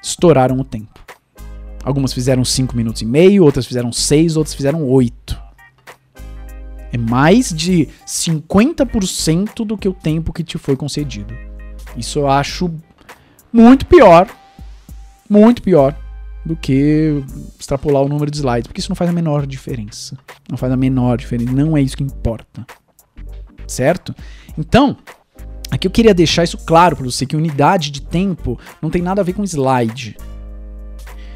estouraram 0.00 0.60
o 0.60 0.64
tempo. 0.64 1.00
Algumas 1.82 2.12
fizeram 2.12 2.44
5 2.44 2.76
minutos 2.76 3.02
e 3.02 3.06
meio, 3.06 3.42
outras 3.42 3.66
fizeram 3.66 3.92
6, 3.92 4.36
outras 4.36 4.54
fizeram 4.54 4.84
8. 4.88 5.36
É 6.92 6.98
mais 6.98 7.52
de 7.52 7.88
50% 8.06 9.64
do 9.64 9.76
que 9.76 9.88
o 9.88 9.92
tempo 9.92 10.32
que 10.32 10.44
te 10.44 10.58
foi 10.58 10.76
concedido. 10.76 11.34
Isso 11.96 12.20
eu 12.20 12.30
acho 12.30 12.72
muito 13.52 13.84
pior, 13.84 14.28
muito 15.28 15.60
pior 15.60 15.94
do 16.46 16.54
que 16.54 17.24
extrapolar 17.58 18.02
o 18.02 18.08
número 18.08 18.30
de 18.30 18.36
slides, 18.38 18.68
porque 18.68 18.80
isso 18.80 18.88
não 18.88 18.96
faz 18.96 19.10
a 19.10 19.12
menor 19.12 19.46
diferença. 19.46 20.16
Não 20.48 20.56
faz 20.56 20.72
a 20.72 20.76
menor 20.76 21.18
diferença, 21.18 21.52
não 21.52 21.76
é 21.76 21.82
isso 21.82 21.96
que 21.96 22.04
importa. 22.04 22.64
Certo? 23.66 24.14
Então, 24.56 24.96
Aqui 25.70 25.86
eu 25.86 25.90
queria 25.90 26.14
deixar 26.14 26.44
isso 26.44 26.58
claro 26.58 26.96
para 26.96 27.04
você 27.04 27.26
que 27.26 27.36
unidade 27.36 27.90
de 27.90 28.00
tempo 28.00 28.58
não 28.80 28.88
tem 28.88 29.02
nada 29.02 29.20
a 29.20 29.24
ver 29.24 29.32
com 29.32 29.42
slide. 29.42 30.16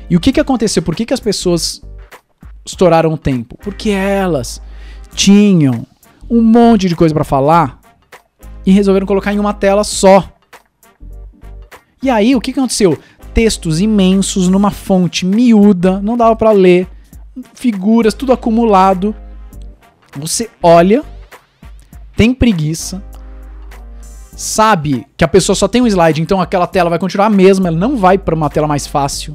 E 0.09 0.17
o 0.17 0.21
que, 0.21 0.33
que 0.33 0.41
aconteceu? 0.41 0.83
Por 0.83 0.95
que, 0.95 1.05
que 1.05 1.15
as 1.15 1.21
pessoas 1.21 1.83
estouraram 2.65 3.13
o 3.13 3.19
tempo? 3.19 3.59
Porque 3.63 3.91
elas 3.91 4.63
tinham 5.15 5.85
um 6.29 6.41
monte 6.41 6.89
de 6.89 6.95
coisa 6.95 7.13
para 7.13 7.25
falar 7.25 7.81
e 8.65 8.71
resolveram 8.71 9.07
colocar 9.07 9.33
em 9.33 9.39
uma 9.39 9.53
tela 9.53 9.83
só. 9.83 10.33
E 12.03 12.09
aí, 12.09 12.35
o 12.35 12.41
que, 12.41 12.53
que 12.53 12.61
aconteceu? 12.61 12.99
Textos 13.33 13.81
imensos 13.81 14.49
numa 14.49 14.71
fonte 14.71 15.25
miúda, 15.25 16.01
não 16.01 16.17
dava 16.17 16.35
para 16.35 16.51
ler, 16.51 16.89
figuras, 17.55 18.15
tudo 18.15 18.33
acumulado. 18.33 19.15
Você 20.17 20.51
olha 20.63 21.05
tem 22.21 22.35
preguiça, 22.35 23.03
sabe 24.37 25.07
que 25.17 25.25
a 25.25 25.29
pessoa 25.29 25.57
só 25.57 25.67
tem 25.67 25.81
um 25.81 25.87
slide, 25.87 26.21
então 26.21 26.39
aquela 26.39 26.67
tela 26.67 26.91
vai 26.91 26.99
continuar 26.99 27.29
a 27.29 27.31
mesma, 27.31 27.69
ela 27.69 27.79
não 27.79 27.97
vai 27.97 28.19
para 28.19 28.35
uma 28.35 28.51
tela 28.51 28.69
mais 28.69 28.87
fácil. 28.87 29.35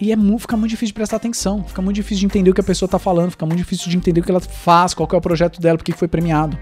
E 0.00 0.12
é, 0.12 0.16
fica 0.38 0.56
muito 0.56 0.70
difícil 0.70 0.92
de 0.92 0.94
prestar 0.94 1.16
atenção, 1.16 1.64
fica 1.64 1.82
muito 1.82 1.96
difícil 1.96 2.20
de 2.20 2.26
entender 2.26 2.50
o 2.50 2.54
que 2.54 2.60
a 2.60 2.64
pessoa 2.64 2.88
tá 2.88 3.00
falando, 3.00 3.32
fica 3.32 3.44
muito 3.44 3.58
difícil 3.58 3.90
de 3.90 3.96
entender 3.96 4.20
o 4.20 4.22
que 4.22 4.30
ela 4.30 4.38
faz, 4.38 4.94
qual 4.94 5.08
é 5.12 5.16
o 5.16 5.20
projeto 5.20 5.60
dela, 5.60 5.76
porque 5.76 5.90
foi 5.90 6.06
premiado. 6.06 6.56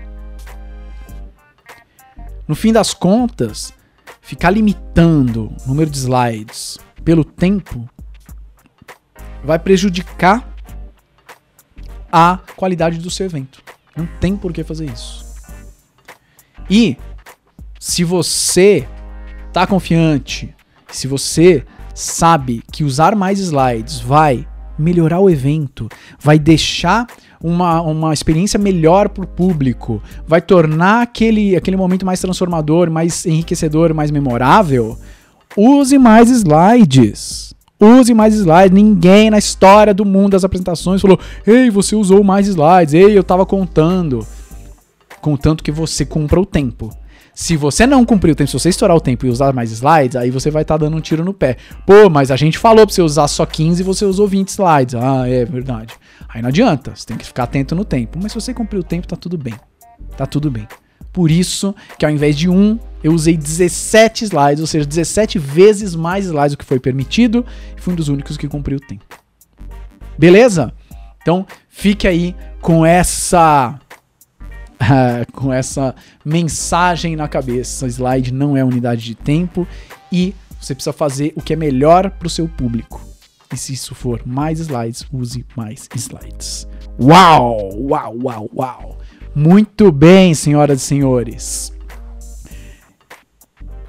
No 2.48 2.54
fim 2.54 2.72
das 2.72 2.94
contas, 2.94 3.74
ficar 4.26 4.50
limitando 4.50 5.52
o 5.64 5.68
número 5.68 5.88
de 5.88 5.98
slides 5.98 6.78
pelo 7.04 7.24
tempo 7.24 7.88
vai 9.44 9.56
prejudicar 9.56 10.52
a 12.10 12.40
qualidade 12.56 12.98
do 12.98 13.08
seu 13.08 13.26
evento. 13.26 13.62
Não 13.96 14.04
tem 14.18 14.36
por 14.36 14.52
que 14.52 14.64
fazer 14.64 14.90
isso. 14.90 15.24
E 16.68 16.96
se 17.78 18.02
você 18.02 18.88
tá 19.52 19.64
confiante, 19.64 20.52
se 20.90 21.06
você 21.06 21.64
sabe 21.94 22.64
que 22.72 22.82
usar 22.82 23.14
mais 23.14 23.38
slides 23.38 24.00
vai 24.00 24.44
melhorar 24.76 25.20
o 25.20 25.30
evento, 25.30 25.88
vai 26.18 26.36
deixar 26.36 27.06
uma, 27.42 27.80
uma 27.80 28.12
experiência 28.12 28.58
melhor 28.58 29.08
para 29.08 29.24
o 29.24 29.26
público, 29.26 30.02
vai 30.26 30.40
tornar 30.40 31.02
aquele, 31.02 31.56
aquele 31.56 31.76
momento 31.76 32.06
mais 32.06 32.20
transformador, 32.20 32.90
mais 32.90 33.26
enriquecedor, 33.26 33.94
mais 33.94 34.10
memorável, 34.10 34.98
use 35.56 35.98
mais 35.98 36.30
slides. 36.30 37.54
Use 37.78 38.14
mais 38.14 38.34
slides. 38.34 38.70
Ninguém 38.72 39.28
na 39.28 39.36
história 39.36 39.92
do 39.92 40.04
mundo 40.04 40.30
das 40.30 40.44
apresentações 40.44 41.02
falou: 41.02 41.20
Ei, 41.46 41.68
você 41.68 41.94
usou 41.94 42.24
mais 42.24 42.48
slides. 42.48 42.94
Ei, 42.94 43.14
eu 43.14 43.20
estava 43.20 43.44
contando 43.44 44.26
contanto 45.26 45.64
que 45.64 45.72
você 45.72 46.06
cumpra 46.06 46.40
o 46.40 46.46
tempo. 46.46 46.96
Se 47.36 47.54
você 47.54 47.86
não 47.86 48.02
cumprir 48.02 48.32
o 48.32 48.34
tempo, 48.34 48.48
se 48.48 48.58
você 48.58 48.70
estourar 48.70 48.96
o 48.96 49.00
tempo 49.00 49.26
e 49.26 49.28
usar 49.28 49.52
mais 49.52 49.70
slides, 49.70 50.16
aí 50.16 50.30
você 50.30 50.50
vai 50.50 50.62
estar 50.62 50.78
tá 50.78 50.86
dando 50.86 50.96
um 50.96 51.02
tiro 51.02 51.22
no 51.22 51.34
pé. 51.34 51.58
Pô, 51.86 52.08
mas 52.08 52.30
a 52.30 52.36
gente 52.36 52.56
falou 52.56 52.86
pra 52.86 52.94
você 52.94 53.02
usar 53.02 53.28
só 53.28 53.44
15 53.44 53.82
e 53.82 53.84
você 53.84 54.06
usou 54.06 54.26
20 54.26 54.48
slides. 54.48 54.94
Ah, 54.94 55.28
é 55.28 55.44
verdade. 55.44 55.92
Aí 56.30 56.40
não 56.40 56.48
adianta, 56.48 56.96
você 56.96 57.04
tem 57.04 57.18
que 57.18 57.26
ficar 57.26 57.42
atento 57.42 57.74
no 57.74 57.84
tempo. 57.84 58.18
Mas 58.22 58.32
se 58.32 58.40
você 58.40 58.54
cumprir 58.54 58.78
o 58.78 58.82
tempo, 58.82 59.06
tá 59.06 59.16
tudo 59.16 59.36
bem. 59.36 59.52
Tá 60.16 60.24
tudo 60.24 60.50
bem. 60.50 60.66
Por 61.12 61.30
isso 61.30 61.74
que 61.98 62.06
ao 62.06 62.10
invés 62.10 62.38
de 62.38 62.48
um, 62.48 62.78
eu 63.04 63.12
usei 63.12 63.36
17 63.36 64.24
slides, 64.24 64.60
ou 64.62 64.66
seja, 64.66 64.86
17 64.86 65.38
vezes 65.38 65.94
mais 65.94 66.24
slides 66.24 66.52
do 66.52 66.58
que 66.58 66.64
foi 66.64 66.80
permitido, 66.80 67.44
e 67.76 67.80
fui 67.82 67.92
um 67.92 67.96
dos 67.96 68.08
únicos 68.08 68.38
que 68.38 68.48
cumpriu 68.48 68.78
o 68.78 68.80
tempo. 68.80 69.04
Beleza? 70.18 70.72
Então, 71.20 71.46
fique 71.68 72.08
aí 72.08 72.34
com 72.62 72.86
essa 72.86 73.78
com 75.32 75.52
essa 75.52 75.94
mensagem 76.24 77.16
na 77.16 77.28
cabeça. 77.28 77.86
Slide 77.86 78.32
não 78.32 78.56
é 78.56 78.64
unidade 78.64 79.02
de 79.02 79.14
tempo 79.14 79.66
e 80.12 80.34
você 80.60 80.74
precisa 80.74 80.92
fazer 80.92 81.32
o 81.36 81.42
que 81.42 81.52
é 81.52 81.56
melhor 81.56 82.10
para 82.10 82.26
o 82.26 82.30
seu 82.30 82.48
público. 82.48 83.00
E 83.52 83.56
se 83.56 83.72
isso 83.72 83.94
for 83.94 84.22
mais 84.26 84.58
slides, 84.58 85.06
use 85.12 85.44
mais 85.56 85.88
slides. 85.94 86.66
Uau! 87.00 87.70
Uau, 87.76 88.16
uau, 88.22 88.50
uau! 88.54 88.98
Muito 89.34 89.92
bem, 89.92 90.34
senhoras 90.34 90.82
e 90.82 90.84
senhores. 90.84 91.72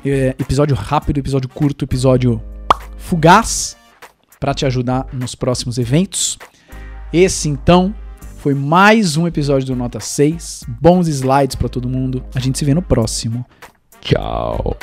É, 0.06 0.36
episódio 0.40 0.76
rápido, 0.76 1.18
episódio 1.18 1.50
curto, 1.50 1.84
episódio 1.86 2.42
fugaz 2.98 3.76
para 4.40 4.54
te 4.54 4.66
ajudar 4.66 5.08
nos 5.12 5.36
próximos 5.36 5.78
eventos. 5.78 6.38
Esse 7.12 7.50
então 7.50 7.96
foi 8.48 8.54
mais 8.54 9.18
um 9.18 9.28
episódio 9.28 9.68
do 9.68 9.76
Nota 9.76 10.00
6. 10.00 10.64
Bons 10.80 11.10
slides 11.10 11.58
para 11.58 11.68
todo 11.68 11.90
mundo. 11.90 12.24
A 12.34 12.40
gente 12.40 12.58
se 12.58 12.64
vê 12.64 12.74
no 12.74 12.82
próximo. 12.82 13.46
Tchau. 14.00 14.78